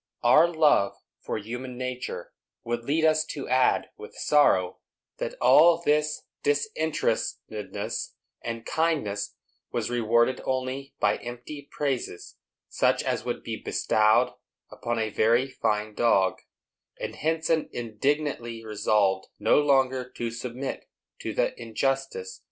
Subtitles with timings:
[0.23, 4.79] Our love for human nature would lead us to add, with sorrow,
[5.17, 9.35] that all this disinterestedness and kindness
[9.71, 12.37] was rewarded only by empty praises,
[12.67, 14.33] such as would be bestowed
[14.71, 16.39] upon a very fine dog;
[16.99, 20.89] and Henson indignantly resolved no longer to submit
[21.19, 22.39] to the injustice.